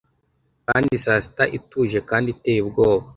[0.67, 3.05] kandi saa sita ituje kandi iteye ubwoba